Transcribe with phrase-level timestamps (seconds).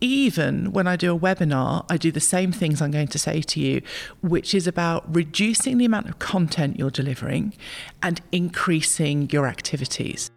[0.00, 3.42] even when I do a webinar, I do the same things I'm going to say
[3.42, 3.82] to you,
[4.22, 7.54] which is about reducing the amount of content you're delivering
[8.02, 10.30] and increasing your activities.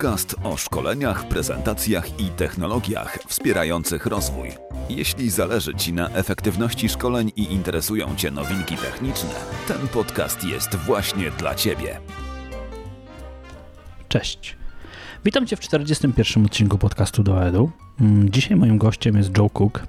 [0.00, 4.48] Podcast o szkoleniach, prezentacjach i technologiach wspierających rozwój.
[4.88, 9.30] Jeśli zależy Ci na efektywności szkoleń i interesują Cię nowinki techniczne,
[9.68, 12.00] ten podcast jest właśnie dla Ciebie.
[14.08, 14.56] Cześć.
[15.24, 16.44] Witam Cię w 41.
[16.44, 17.70] odcinku podcastu do Edu.
[18.00, 19.82] Mm, Dzisiaj moim gościem jest Joe Cook.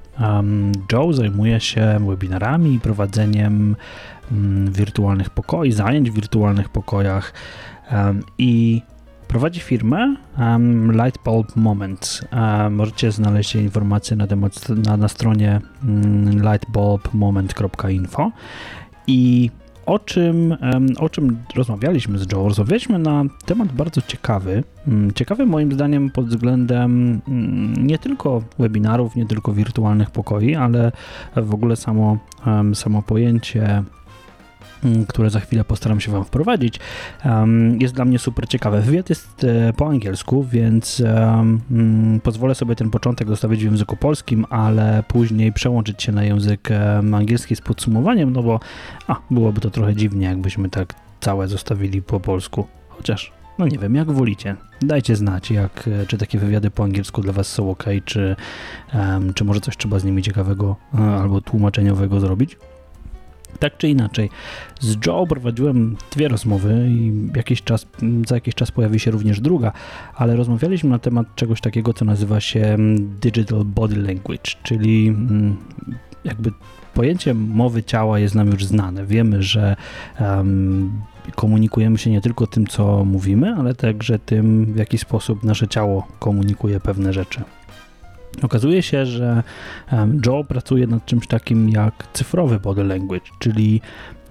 [0.91, 3.75] Joe zajmuje się webinarami i prowadzeniem
[4.31, 7.34] mm, wirtualnych pokoi, zajęć w wirtualnych pokojach
[8.38, 8.81] i
[9.31, 12.22] prowadzi firmę um, Lightbulb Moment.
[12.31, 18.31] Um, możecie znaleźć informacje na temat na, na stronie um, lightbulbmoment.info
[19.08, 19.49] i
[19.86, 20.58] o czym,
[20.99, 22.47] o czym rozmawialiśmy z Joe?
[22.47, 24.64] Rozmawialiśmy na temat bardzo ciekawy.
[24.88, 30.91] Mm, Ciekawy moim zdaniem pod względem mm, nie tylko webinarów, nie tylko wirtualnych pokoi, ale
[31.36, 32.17] w ogóle samo,
[32.73, 33.84] samo pojęcie
[35.08, 36.80] które za chwilę postaram się Wam wprowadzić,
[37.80, 38.82] jest dla mnie super ciekawe.
[38.82, 44.46] Wywiad jest e, po angielsku, więc mm, pozwolę sobie ten początek zostawić w języku polskim,
[44.50, 46.70] ale później przełączyć się na język
[47.14, 48.59] angielski z podsumowaniem, no bo
[49.08, 52.68] a, byłoby to trochę dziwnie, jakbyśmy tak całe zostawili po polsku.
[52.90, 54.56] Chociaż, no nie wiem, jak wolicie.
[54.82, 58.36] Dajcie znać, jak, e, czy takie wywiady po angielsku dla Was są ok, czy,
[58.94, 62.58] em, czy może coś trzeba z nimi ciekawego e, albo tłumaczeniowego zrobić.
[63.59, 64.30] Tak czy inaczej,
[64.80, 67.88] z Joe prowadziłem dwie rozmowy i jakiś czas,
[68.27, 69.71] za jakiś czas pojawi się również druga,
[70.16, 75.57] ale rozmawialiśmy na temat czegoś takiego, co nazywa się mm, Digital Body Language, czyli mm,
[76.23, 76.52] jakby
[76.94, 79.05] pojęcie mowy ciała jest nam już znane.
[79.05, 79.75] Wiemy, że
[80.16, 80.91] em,
[81.35, 86.07] komunikujemy się nie tylko tym, co mówimy, ale także tym, w jaki sposób nasze ciało
[86.19, 87.41] komunikuje pewne rzeczy.
[88.42, 89.44] Okazuje się, że
[90.25, 93.81] Joe pracuje nad czymś takim jak cyfrowy body language, czyli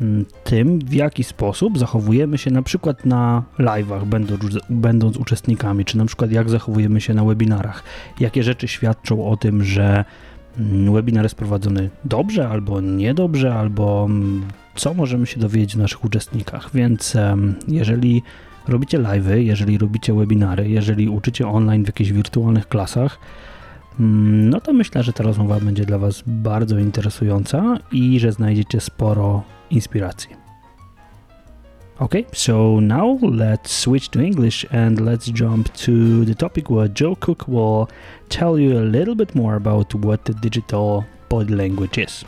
[0.01, 5.99] mm, tym, w jaki sposób zachowujemy się na przykład na live'ach, będąc, będąc uczestnikami, czy
[5.99, 7.83] na przykład jak zachowujemy się na webinarach.
[8.21, 10.05] Jakie rzeczy świadczą o tym, że
[10.59, 14.45] mm, webinar jest prowadzony dobrze albo niedobrze, albo mm,
[14.75, 16.71] co możemy się dowiedzieć w naszych uczestnikach.
[16.75, 17.17] Więc
[17.69, 18.23] jeżeli
[18.69, 23.19] robicie live'y, jeżeli robicie webinary, jeżeli uczycie online w jakichś wirtualnych klasach,
[24.03, 29.43] No to myślę, że ta rozmowa będzie dla Was bardzo interesująca i że znajdziecie sporo
[29.71, 30.31] inspiracji.
[31.99, 37.17] Okay, so now let's switch to English and let's jump to the topic where Joe
[37.17, 37.87] Cook will
[38.29, 42.25] tell you a little bit more about what the digital body language is.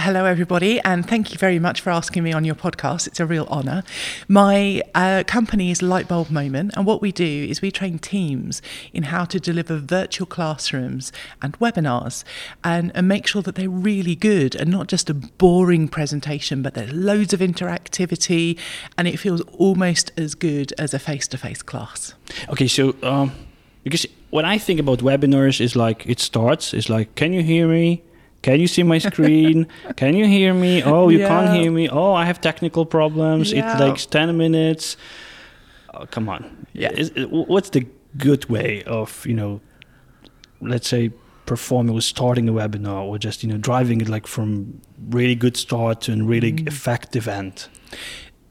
[0.00, 3.06] Hello, everybody, and thank you very much for asking me on your podcast.
[3.06, 3.82] It's a real honour.
[4.28, 8.62] My uh, company is Lightbulb Moment, and what we do is we train teams
[8.94, 11.12] in how to deliver virtual classrooms
[11.42, 12.24] and webinars
[12.64, 16.72] and, and make sure that they're really good and not just a boring presentation, but
[16.72, 18.58] there's loads of interactivity
[18.96, 22.14] and it feels almost as good as a face to face class.
[22.48, 23.32] Okay, so um,
[23.84, 26.72] because when I think about webinars, is like it starts.
[26.72, 28.02] It's like, can you hear me?
[28.42, 29.66] Can you see my screen?
[29.96, 30.82] Can you hear me?
[30.82, 31.88] Oh, you can't hear me.
[31.88, 33.52] Oh, I have technical problems.
[33.52, 33.74] Yeah.
[33.74, 34.96] It takes ten minutes.
[35.92, 36.66] Oh, come on.
[36.72, 36.90] Yeah.
[36.92, 37.86] Is, what's the
[38.16, 39.60] good way of you know,
[40.60, 41.10] let's say
[41.46, 44.80] performing or starting a webinar or just you know driving it like from
[45.10, 46.66] really good start to a really Mm.
[46.68, 47.68] effective end?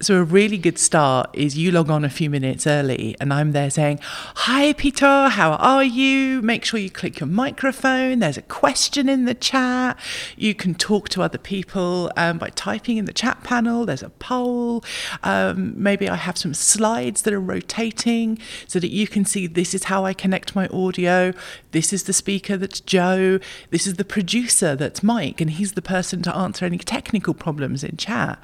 [0.01, 3.51] So, a really good start is you log on a few minutes early, and I'm
[3.51, 6.41] there saying, Hi, Peter, how are you?
[6.41, 8.19] Make sure you click your microphone.
[8.19, 9.99] There's a question in the chat.
[10.37, 13.85] You can talk to other people um, by typing in the chat panel.
[13.85, 14.85] There's a poll.
[15.23, 19.73] Um, maybe I have some slides that are rotating so that you can see this
[19.73, 21.33] is how I connect my audio.
[21.71, 23.39] This is the speaker that's Jo.
[23.69, 27.83] This is the producer that's Mike, and he's the person to answer any technical problems
[27.83, 28.41] in chat.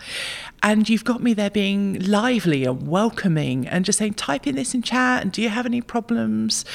[0.65, 4.73] And you've got me there being lively and welcoming and just saying, type in this
[4.73, 6.65] in chat and do you have any problems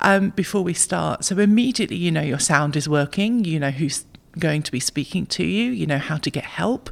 [0.00, 1.24] um, before we start?
[1.24, 4.04] So immediately you know your sound is working, you know who's
[4.38, 6.90] going to be speaking to you, you know how to get help.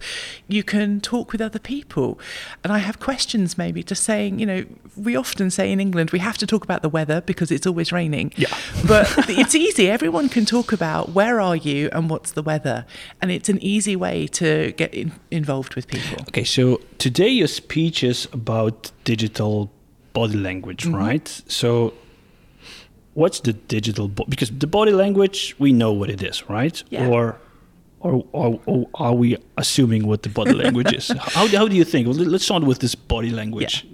[0.49, 2.19] You can talk with other people.
[2.65, 4.65] And I have questions maybe just saying, you know,
[4.97, 7.93] we often say in England we have to talk about the weather because it's always
[7.93, 8.33] raining.
[8.37, 8.49] Yeah.
[8.87, 9.91] but it's easy.
[9.91, 12.87] Everyone can talk about where are you and what's the weather.
[13.21, 16.23] And it's an easy way to get in, involved with people.
[16.29, 19.71] Okay, so today your speech is about digital
[20.13, 20.95] body language, Mm-hmm.
[20.97, 21.43] right?
[21.47, 21.93] So
[23.17, 26.83] what's the digital bo- because the body language we know what it is, right?
[26.91, 27.09] Yeah.
[27.09, 27.37] Or
[28.01, 31.09] or, or, or are we assuming what the body language is?
[31.19, 32.07] How, how do you think?
[32.07, 33.87] Well, let's start with this body language.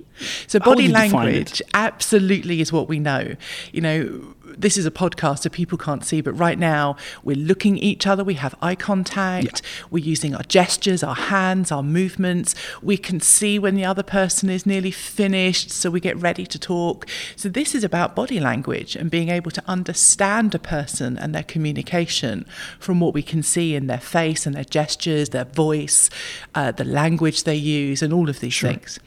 [0.48, 3.34] So body language absolutely is what we know.
[3.72, 7.76] You know, this is a podcast, so people can't see, but right now we're looking
[7.76, 8.24] at each other.
[8.24, 9.62] We have eye contact.
[9.90, 12.54] We're using our gestures, our hands, our movements.
[12.82, 16.58] We can see when the other person is nearly finished, so we get ready to
[16.58, 17.06] talk.
[17.36, 21.42] So this is about body language and being able to understand a person and their
[21.42, 22.46] communication
[22.78, 26.10] from what we can see in their face and their gestures, their voice,
[26.54, 28.98] uh, the language they use, and all of these things.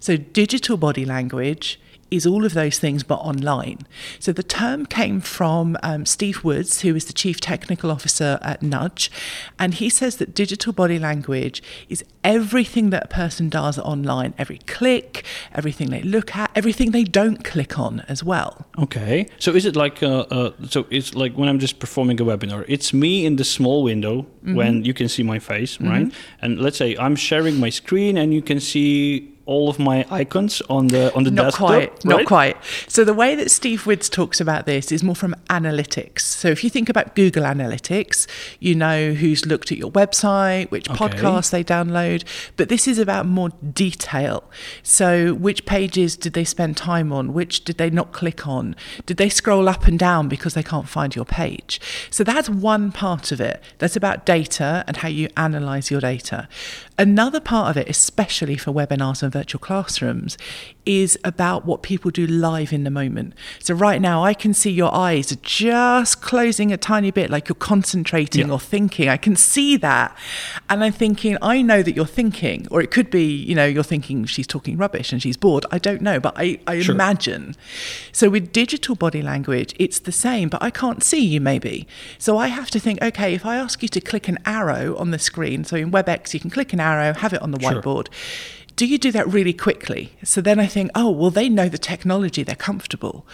[0.00, 1.78] So, digital body language
[2.10, 3.78] is all of those things but online.
[4.18, 8.62] So the term came from um, Steve Woods, who is the Chief Technical Officer at
[8.62, 9.10] Nudge,
[9.58, 14.58] and he says that digital body language is everything that a person does online, every
[14.58, 15.24] click,
[15.54, 18.66] everything they look at, everything they don't click on as well.
[18.78, 19.26] Okay.
[19.38, 22.64] So is it like uh, uh, so it's like when I'm just performing a webinar,
[22.68, 24.56] it's me in the small window Mm-hmm.
[24.56, 26.12] when you can see my face, right?
[26.42, 30.62] And let's say I'm sharing my screen and you can see all of my icons
[30.70, 31.66] on the on the not desktop.
[31.66, 32.04] quite right?
[32.04, 32.56] not quite.
[32.88, 36.20] So the way that steve woods talks about this is more from analytics.
[36.20, 38.26] So if you think about google analytics
[38.58, 40.98] you know who's looked at your website which Okay.
[41.08, 42.24] podcasts they download
[42.56, 44.44] but this is about more detail.
[44.82, 47.32] So which pages did they spend time on?
[47.34, 48.74] Which did they not click on?
[49.06, 51.80] Did they scroll up and down because they can't find your page?
[52.10, 53.62] So that's one part of it.
[53.78, 56.48] That's about data and how you analyze your data.
[56.98, 60.38] Another part of it especially for webinars and virtual classrooms
[60.86, 63.32] is about what people do live in the moment.
[63.58, 67.48] So right now I can see your eyes are just closing a tiny bit like
[67.48, 68.52] you're concentrating Yeah.
[68.54, 69.08] or thinking.
[69.08, 70.16] I can see that.
[70.70, 73.82] And I'm thinking I know that you're thinking or it could be, you know, you're
[73.94, 75.64] thinking she's talking rubbish and she's bored.
[75.72, 76.94] I don't know, but I I Sure.
[76.94, 77.56] imagine.
[78.12, 81.86] So with digital body language it's the same, but I can't see you maybe.
[82.18, 85.08] So I have to think okay, if I ask you to click an arrow on
[85.12, 87.80] the screen, so in WebEx you can click an arrow, have it on the Sure.
[87.80, 88.08] whiteboard
[88.76, 90.12] do you do that really quickly?
[90.24, 93.24] So then I think, oh, well, they know the technology, they're comfortable.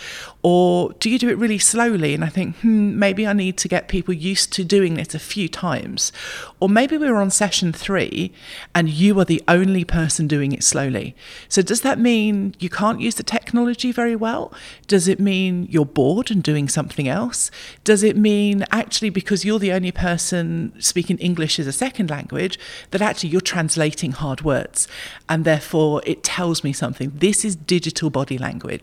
[0.42, 2.12] Or do you do it really slowly?
[2.12, 5.18] And I think, hmm, maybe I need to get people used to doing this a
[5.18, 6.12] few times.
[6.60, 8.32] Or maybe we're on session three
[8.74, 11.16] and you are the only person doing it slowly.
[11.48, 14.52] So does that mean you can't use the technology very well?
[14.88, 17.50] Does it mean you're bored and doing something else?
[17.84, 22.58] Does it mean actually because you're the only person speaking English as a second language
[22.90, 24.86] that actually you're translating hard words
[25.30, 27.12] and therefore it tells me something?
[27.14, 28.80] This is digital body language.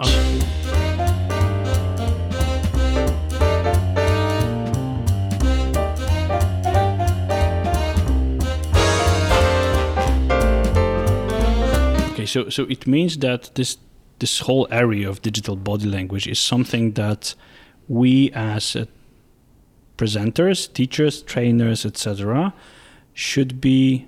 [12.13, 13.77] Okay, so so it means that this
[14.19, 17.35] this whole area of digital body language is something that
[17.89, 18.85] we as uh,
[19.97, 22.53] presenters, teachers, trainers, etc.,
[23.13, 24.07] should be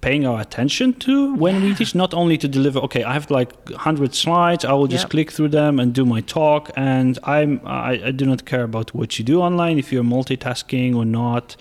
[0.00, 1.94] paying our attention to when we teach.
[1.94, 2.78] Not only to deliver.
[2.80, 4.64] Okay, I have like hundred slides.
[4.64, 5.10] I will just Yep.
[5.10, 8.94] click through them and do my talk, and I'm I, I do not care about
[8.94, 11.56] what you do online if you're multitasking or not.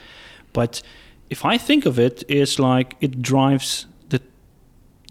[0.53, 0.81] But
[1.29, 4.21] if I think of it, it's like it drives the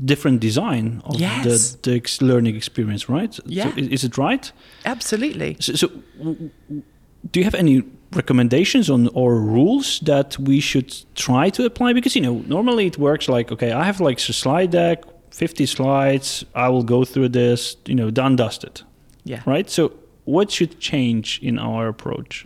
[0.04, 1.44] different design of Yes.
[1.72, 3.34] the, the ex- learning experience, right?
[3.34, 3.72] So Yeah.
[3.76, 4.52] i- is it right?
[4.84, 5.56] Absolutely.
[5.60, 5.88] So, so
[7.32, 11.92] do you have any recommendations on or rules that we should try to apply?
[11.92, 15.66] Because you know, normally it works like, okay, I have like a slide deck, fifty
[15.66, 16.44] slides.
[16.54, 17.76] I will go through this.
[17.86, 18.82] You know, done, dusted,
[19.24, 19.42] Yeah.
[19.46, 19.68] right?
[19.70, 19.92] So,
[20.26, 22.44] what should change in our approach?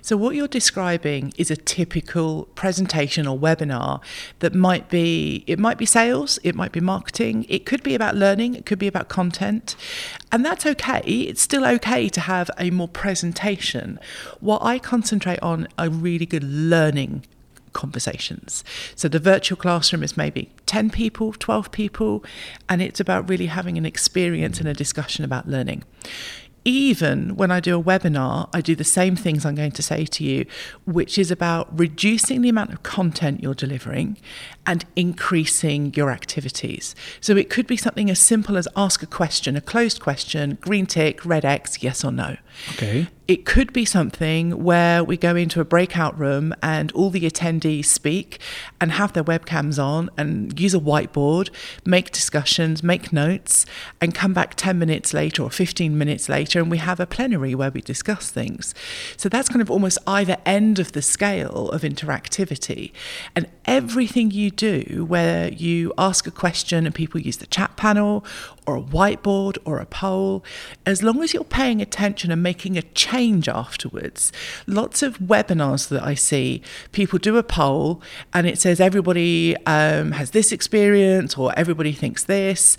[0.00, 4.00] So, what you're describing is a typical presentation or webinar
[4.38, 8.16] that might be it might be sales, it might be marketing, it could be about
[8.16, 9.76] learning, it could be about content.
[10.32, 11.00] And that's okay.
[11.04, 14.00] It's still okay to have a more presentation.
[14.40, 17.24] What I concentrate on are really good learning
[17.74, 18.64] conversations.
[18.96, 22.24] So the virtual classroom is maybe 10 people, 12 people,
[22.68, 25.84] and it's about really having an experience and a discussion about learning.
[26.68, 30.04] Even when I do a webinar, I do the same things I'm going to say
[30.04, 30.44] to you,
[30.84, 34.18] which is about reducing the amount of content you're delivering
[34.66, 36.94] and increasing your activities.
[37.22, 40.84] So it could be something as simple as ask a question, a closed question, green
[40.84, 42.36] tick, red X, yes or no.
[42.74, 43.08] Okay.
[43.28, 47.84] It could be something where we go into a breakout room and all the attendees
[47.84, 48.40] speak
[48.80, 51.50] and have their webcams on and use a whiteboard,
[51.84, 53.66] make discussions, make notes,
[54.00, 57.54] and come back 10 minutes later or 15 minutes later and we have a plenary
[57.54, 58.74] where we discuss things.
[59.18, 62.92] So that's kind of almost either end of the scale of interactivity.
[63.36, 68.24] And everything you do, where you ask a question and people use the chat panel
[68.66, 70.42] or a whiteboard or a poll,
[70.86, 74.32] as long as you're paying attention and making a change afterwards.
[74.66, 78.00] Lots of webinars that I see, people do a poll
[78.32, 82.76] and it says everybody um, has this experience or everybody thinks this.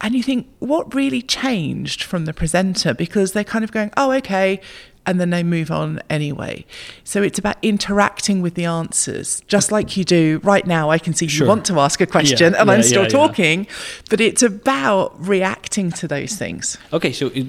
[0.00, 2.94] And you think, what really changed from the presenter?
[2.94, 4.60] Because they're kind of going, oh, okay,
[5.06, 6.64] and then they move on anyway.
[7.04, 10.90] So it's about interacting with the answers, just like you do right now.
[10.90, 11.44] I can see Sure.
[11.44, 13.08] you want to ask a question Yeah, and yeah, I'm still yeah.
[13.08, 13.66] talking,
[14.10, 16.78] but it's about reacting to those things.
[16.92, 17.46] Okay, so it,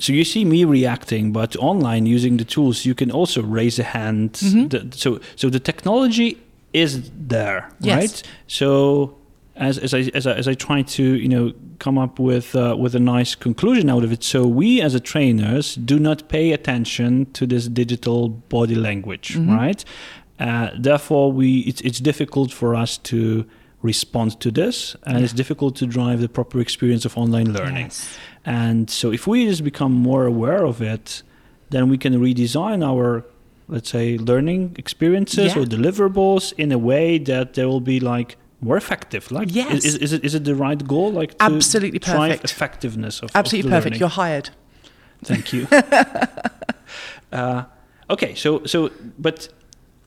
[0.00, 3.84] so you see me reacting, but online using the tools, you can also raise a
[3.84, 4.32] hand.
[4.32, 4.68] Mm-hmm.
[4.68, 6.30] The- so so the technology
[6.72, 7.96] is there, Yes.
[7.98, 8.22] right?
[8.46, 8.70] So
[9.56, 12.74] as, as I as I as I try to you know come up with uh,
[12.82, 16.52] with a nice conclusion out of it, so we as a trainers do not pay
[16.52, 19.54] attention to this digital body language, Mm-hmm.
[19.62, 19.84] right?
[20.38, 23.44] Uh, therefore, we it's it's difficult for us to
[23.82, 27.86] respond to this, and it's difficult to drive the proper experience of online learning.
[27.86, 28.18] Yes.
[28.44, 31.22] And so if we just become more aware of it,
[31.70, 33.24] then we can redesign our,
[33.68, 35.62] let's say, learning experiences Yeah.
[35.62, 39.30] or deliverables in a way that they will be like more effective.
[39.30, 39.84] Like, Yes.
[39.84, 41.12] is, is, is it is it the right goal?
[41.12, 42.44] Like, to Absolutely drive perfect.
[42.50, 43.84] effectiveness of Absolutely of perfect.
[43.94, 44.00] learning?
[44.00, 44.50] You're hired.
[45.22, 45.66] Thank you.
[47.32, 47.64] uh,
[48.08, 49.48] okay, so so but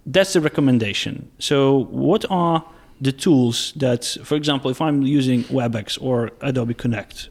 [0.05, 1.29] that's the recommendation.
[1.39, 2.63] So what are
[2.99, 7.29] the tools that, for example, if I'm using WebEx or Adobe Connect,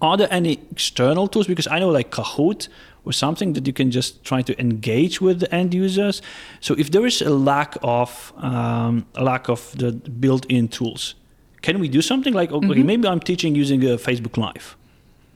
[0.00, 1.46] are there any external tools?
[1.46, 2.68] Because I know like Kahoot
[3.04, 6.20] or something that you can just try to engage with the end users.
[6.60, 11.14] So if there is a lack of um, a lack of the built-in tools,
[11.62, 14.76] can we do something like okay, maybe I'm teaching using a Facebook Live.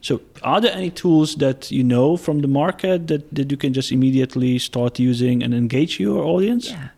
[0.03, 3.75] So, are there any tools that you know from the market that, that you can
[3.75, 6.71] just immediately start using and engage your audience?
[6.71, 6.89] Yeah.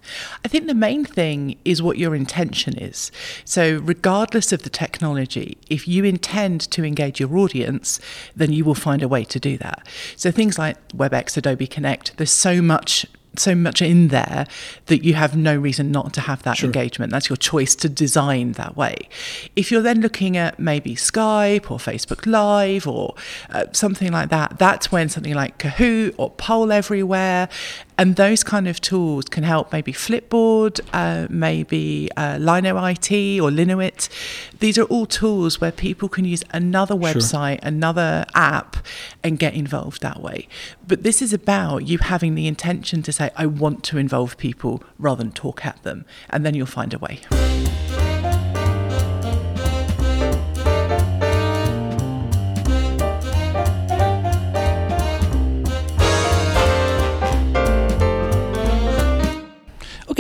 [0.45, 3.11] I think the main thing is what your intention is.
[3.45, 7.99] So, regardless of the technology, if you intend to engage your audience,
[8.37, 9.87] then you will find a way to do that.
[10.17, 13.07] So, things like WebEx, Adobe Connect, there's so much.
[13.37, 14.47] So much in there
[14.87, 16.67] that you have no reason not to have that Sure.
[16.67, 17.13] engagement.
[17.13, 19.09] That's your choice to design that way.
[19.57, 23.15] If you're then looking at maybe Skype or Facebook Live or
[23.51, 27.49] uh, something like that, that's when something like Kahoot or Poll Everywhere
[27.99, 33.51] and those kind of tools can help maybe Flipboard, uh, maybe uh, Lino IT or
[33.51, 34.09] Linoit.
[34.61, 38.77] These are all tools where people can use another website, another app,
[39.23, 40.49] and get involved that way.
[40.87, 44.83] But this is about you having the intention to say, I want to involve people
[44.99, 46.05] rather than talk at them.
[46.31, 47.21] And then you'll find a way.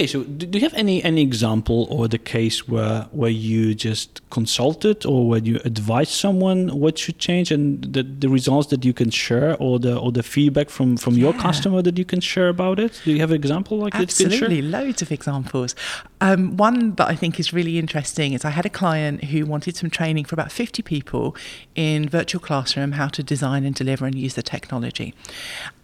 [0.02, 4.20] Okay, so do, you have any any example or the case where where you just
[4.30, 8.92] consulted or where you advised someone what should change and the, the results that you
[8.92, 12.48] can share or the or the feedback from from your customer that you can share
[12.48, 13.00] about it?
[13.04, 14.32] Do you have an example like that you can?
[14.32, 15.76] Absolutely, loads of examples.
[16.20, 19.76] Um, one that I think is really interesting is I had a client who wanted
[19.76, 21.36] some training for about 50 people
[21.76, 25.14] in virtual classroom how to design and deliver and use the technology.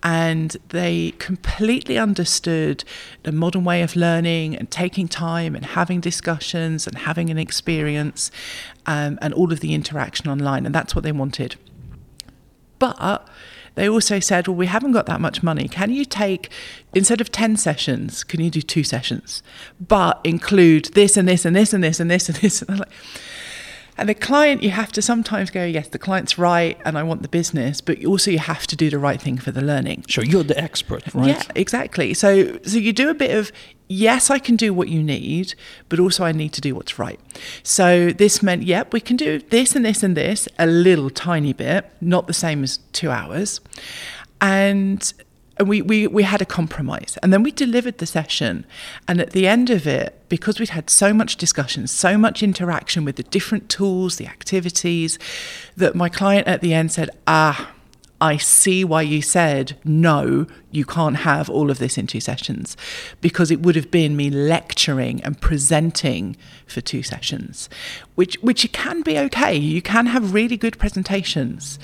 [0.02, 2.84] And they completely understood
[3.24, 8.30] the modern way of learning and taking time and having discussions and having an experience
[8.86, 10.66] um, and all of the interaction online.
[10.66, 11.56] And that's what they wanted.
[12.78, 13.28] But
[13.74, 15.68] they also said, well, we haven't got that much money.
[15.68, 16.50] Can you take,
[16.94, 19.42] instead of 10 sessions, can you do two sessions?
[19.80, 22.62] But include this and this and this and this and this and this.
[22.62, 22.90] And I'm like,
[23.98, 27.22] and the client, you have to sometimes go, yes, the client's right and I want
[27.22, 30.04] the business, but also you have to do the right thing for the learning.
[30.08, 31.28] Sure, you're the expert, right?
[31.28, 32.14] Yeah, exactly.
[32.14, 33.52] So so you do a bit of
[33.88, 35.54] yes, I can do what you need,
[35.88, 37.18] but also I need to do what's right.
[37.62, 41.52] So this meant, yep, we can do this and this and this a little tiny
[41.52, 43.60] bit, not the same as two hours.
[44.40, 45.12] And
[45.58, 47.18] and we, we, we had a compromise.
[47.22, 48.64] And then we delivered the session.
[49.06, 53.04] And at the end of it, because we'd had so much discussion, so much interaction
[53.04, 55.18] with the different tools, the activities,
[55.76, 57.72] that my client at the end said, ah,
[58.20, 62.76] I see why you said no, you can't have all of this in two sessions
[63.20, 66.36] because it would have been me lecturing and presenting
[66.66, 67.68] for two sessions,
[68.16, 69.54] which which can be okay.
[69.54, 71.78] You can have really good presentations,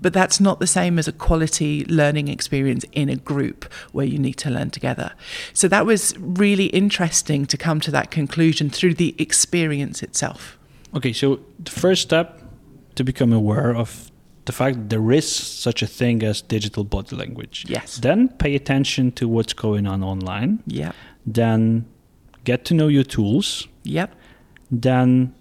[0.00, 4.18] but that's not the same as a quality learning experience in a group where you
[4.18, 5.12] need to learn together.
[5.52, 10.58] So that was really interesting to come to that conclusion through the experience itself.
[10.94, 12.42] Okay, so the first step
[12.96, 14.10] to become aware of
[14.46, 17.66] the fact that there is such a thing as digital body language.
[17.68, 17.98] Yes.
[17.98, 20.62] Then pay attention to what's going on online.
[20.66, 20.92] Yeah.
[21.24, 21.86] Then
[22.44, 23.68] get to know your tools.
[23.84, 24.14] Yep.
[24.70, 25.34] Then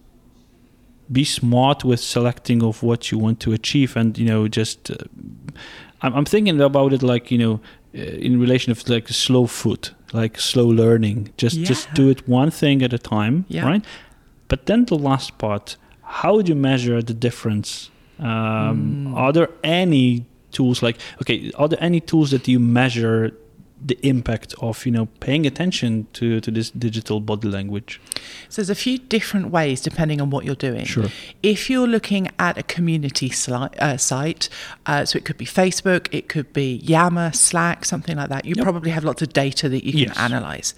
[1.12, 4.96] be smart with selecting of what you want to achieve and you know just uh,
[6.01, 7.60] I'm, I'm thinking about it like you know
[7.96, 11.68] uh, in relation of like slow food like slow learning just Yeah.
[11.70, 13.66] just do it one thing at a time Yeah.
[13.66, 13.86] right
[14.48, 17.89] but then the last part how do you measure the difference
[18.20, 19.16] um, Mm.
[19.16, 23.32] are there any tools like okay are there any tools that you measure
[23.86, 28.02] the impact of you know paying attention to to this digital body language
[28.50, 30.86] So there's a few different ways depending on what you're doing.
[30.86, 31.08] Sure.
[31.42, 34.50] If you're looking at a community sli- uh, site,
[34.86, 38.44] uh, so it could be Facebook, it could be Yammer, Slack, something like that.
[38.46, 38.64] You Yep.
[38.64, 40.18] probably have lots of data that you can Yes.
[40.18, 40.74] analyze.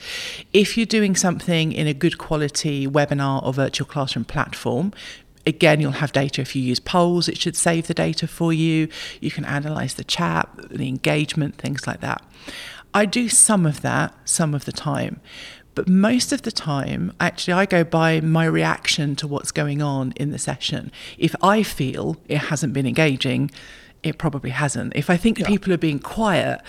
[0.53, 4.93] If you're doing something in a good quality webinar or virtual classroom platform,
[5.47, 8.87] Again, you'll have data if you use polls, it should save the data for you.
[9.21, 12.21] You can analyze the chat, the engagement, things like that.
[12.93, 15.21] I do some of that some of the time.
[15.73, 20.11] But most of the time, actually, I go by my reaction to what's going on
[20.17, 20.91] in the session.
[21.17, 23.49] If I feel it hasn't been engaging,
[24.03, 24.93] it probably hasn't.
[24.95, 25.47] If I think Yeah.
[25.47, 26.59] people are being quiet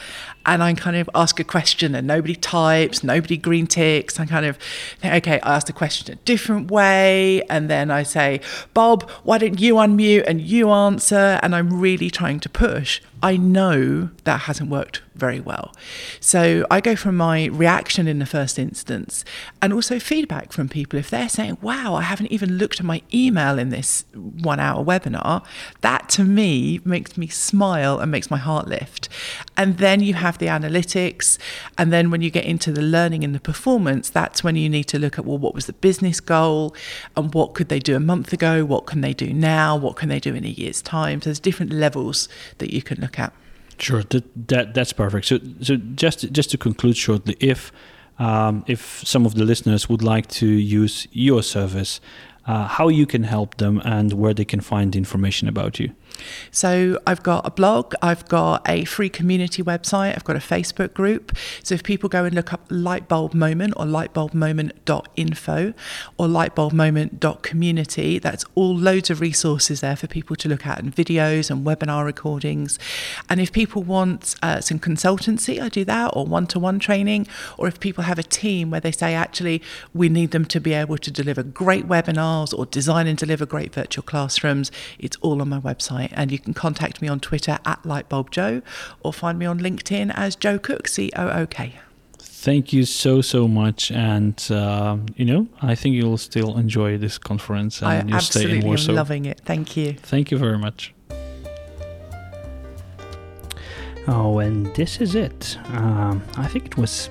[0.46, 4.46] and I kind of ask a question and nobody types, nobody green ticks, I kind
[4.46, 4.56] of
[5.00, 7.42] think, okay, I asked the question a different way.
[7.50, 8.40] And then I say,
[8.74, 11.40] Bob, why don't you unmute and you answer?
[11.42, 13.00] And I'm really trying to push.
[13.22, 15.72] I know that hasn't worked very well.
[16.18, 19.24] So I go from my reaction in the first instance
[19.60, 20.98] and also feedback from people.
[20.98, 24.84] If they're saying, wow, I haven't even looked at my email in this one hour
[24.84, 25.44] webinar,
[25.82, 29.08] that to me makes me smile and makes my heart lift.
[29.56, 31.38] And then you have the analytics.
[31.78, 34.84] And then when you get into the learning and the performance, that's when you need
[34.84, 36.74] to look at, well, what was the business goal
[37.16, 38.64] and what could they do a month ago?
[38.64, 39.76] What can they do now?
[39.76, 41.20] What can they do in a year's time?
[41.20, 43.11] So there's different levels that you can look
[43.78, 45.26] Sure, that, that that's perfect.
[45.26, 47.72] So so just just to conclude shortly, if
[48.18, 52.00] um, if some of the listeners would like to use your service,
[52.46, 55.92] uh, how you can help them and where they can find information about you.
[56.50, 60.94] So I've got a blog, I've got a free community website, I've got a Facebook
[60.94, 61.36] group.
[61.62, 65.74] So if people go and look up Lightbulb Moment or lightbulbmoment.info
[66.18, 71.50] or lightbulbmoment.community, that's all loads of resources there for people to look at and videos
[71.50, 72.78] and webinar recordings.
[73.28, 77.26] And if people want uh, some consultancy, I do that or one-to-one training.
[77.58, 79.62] Or if people have a team where they say, actually,
[79.94, 83.72] we need them to be able to deliver great webinars or design and deliver great
[83.72, 86.01] virtual classrooms, it's all on my website.
[86.12, 88.62] And you can contact me on Twitter at LightbulbJo
[89.00, 91.74] or find me on LinkedIn as Jo Cook, C O O K.
[92.18, 97.16] Thank you so so much, and uh, you know I think you'll still enjoy this
[97.16, 99.40] conference and I you'll stay in absolutely am loving it.
[99.44, 99.92] Thank you.
[99.92, 100.92] Thank you very much.
[104.08, 105.56] Oh, and this is it.
[105.74, 107.08] Um, I think it was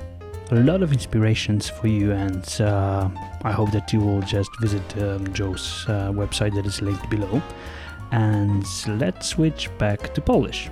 [0.52, 3.10] a lot of inspirations for you, and uh,
[3.44, 7.42] I hope that you will just visit um, Jo's uh, website that is linked below.
[8.12, 10.72] And let's switch back to Polish.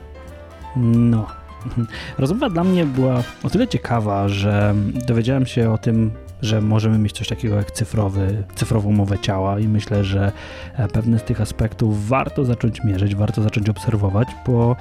[0.76, 1.28] No.
[2.18, 4.76] Rozmowa dla mnie była o tyle ciekawa, że
[5.08, 9.68] dowiedziałem się o tym, że możemy mieć coś takiego jak cyfrowy, cyfrową mowę ciała i
[9.68, 10.32] myślę, że
[10.74, 14.76] e, pewne z tych aspektów warto zacząć mierzyć, warto zacząć obserwować, bo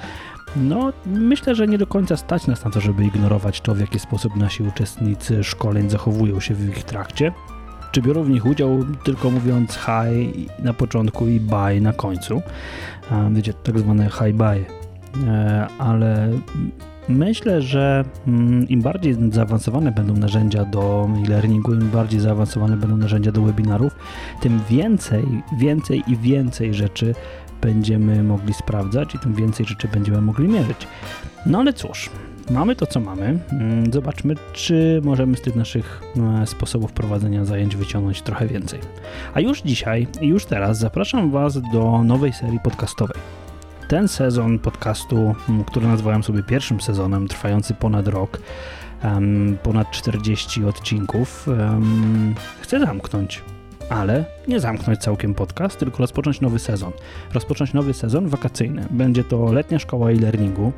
[0.55, 3.99] no, myślę, że nie do końca stać nas na to, żeby ignorować to, w jaki
[3.99, 7.31] sposób nasi uczestnicy szkoleń zachowują się w ich trakcie.
[7.91, 12.41] Czy biorą w nich udział tylko mówiąc hi na początku i bye na końcu.
[13.31, 14.65] Wiecie, tak zwane hi bye.
[15.27, 16.29] E, Ale
[17.09, 23.31] myślę, że mm, im bardziej zaawansowane będą narzędzia do e-learningu, im bardziej zaawansowane będą narzędzia
[23.31, 23.95] do webinarów,
[24.41, 25.25] tym więcej,
[25.57, 27.15] więcej i więcej rzeczy
[27.61, 30.87] będziemy mogli sprawdzać i tym więcej rzeczy będziemy mogli mierzyć.
[31.45, 32.09] No ale cóż,
[32.51, 33.39] mamy to, co mamy.
[33.51, 36.01] Mm, Zobaczmy, czy możemy z tych naszych
[36.41, 38.79] e, sposobów prowadzenia zajęć wyciągnąć trochę więcej.
[39.33, 43.21] A już dzisiaj i już teraz zapraszam Was do nowej serii podcastowej.
[43.87, 48.41] Ten sezon podcastu, m, który nazwałem sobie pierwszym sezonem, trwający ponad rok,
[49.63, 51.47] ponad 40 odcinków,
[52.61, 53.41] chcę zamknąć.
[53.89, 56.91] Ale nie zamknąć całkiem podcast, tylko rozpocząć nowy sezon.
[57.33, 58.85] Rozpocząć nowy sezon wakacyjny.
[58.91, 60.71] Będzie to letnia szkoła e-learningu.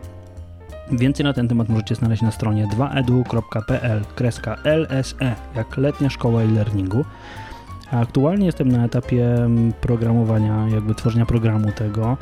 [0.91, 7.05] Więcej na ten temat możecie znaleźć na stronie 2edu.pl kreska LSE, jak letnia szkoła e-learningu.
[7.91, 12.17] A aktualnie jestem na etapie mm, programowania, jakby tworzenia programu tego,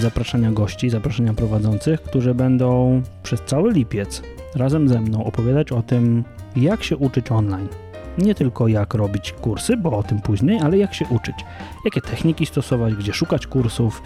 [0.00, 4.22] zapraszania gości, zapraszania prowadzących, którzy będą przez cały lipiec
[4.54, 6.24] razem ze mną opowiadać o tym,
[6.56, 7.68] jak się uczyć online.
[8.18, 11.36] Nie tylko jak robić kursy, bo o tym później, ale jak się uczyć.
[11.84, 14.02] Jakie techniki stosować, gdzie szukać kursów,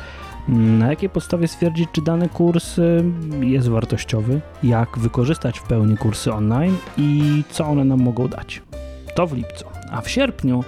[0.48, 3.04] mm, na jakiej podstawie stwierdzić, czy dany kurs y,
[3.40, 8.62] jest wartościowy, jak wykorzystać w pełni kursy online i co one nam mogą dać.
[9.14, 9.64] To w lipcu.
[9.90, 10.64] A w sierpniu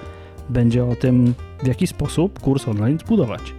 [0.49, 3.55] będzie o tym, w jaki sposób kurs online zbudować.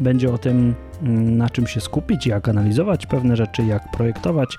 [0.00, 4.58] Będzie o tym, mm, na czym się skupić, jak analizować pewne rzeczy, jak projektować,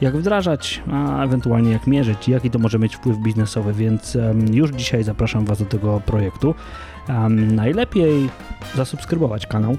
[0.00, 4.18] jak wdrażać, a ewentualnie jak mierzyć, jaki to może mieć wpływ biznesowy, więc
[4.52, 6.54] już dzisiaj zapraszam Was do tego projektu.
[7.28, 8.28] Najlepiej
[8.74, 9.76] zasubskrybować kanał,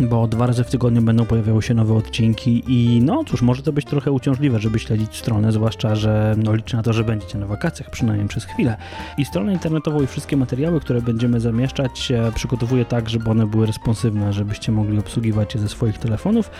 [0.00, 3.72] bo dwa razy w tygodniu będą pojawiały się nowe odcinki i no cóż, może to
[3.72, 7.46] być trochę uciążliwe, żeby śledzić stronę, zwłaszcza, że no, liczę na to, że będziecie na
[7.46, 8.76] wakacjach, przynajmniej przez chwilę.
[9.18, 13.66] I stronę internetową i wszystkie materiały, które będziemy zamieszczać, e, przygotowuję tak, żeby one były
[13.66, 16.50] responsywne, żebyście mogli obsługiwać je ze swoich telefonów.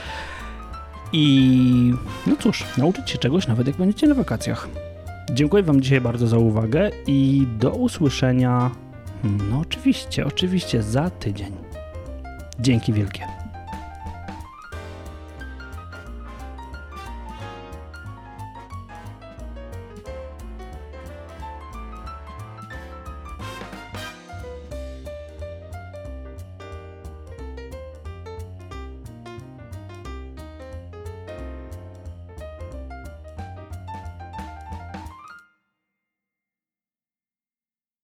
[1.12, 1.94] I
[2.26, 4.68] no cóż, nauczyć się czegoś nawet jak będziecie na wakacjach.
[5.32, 8.70] Dziękuję Wam dzisiaj bardzo za uwagę i do usłyszenia.
[9.50, 11.52] No oczywiście, oczywiście za tydzień.
[12.60, 13.41] Dzięki wielkie.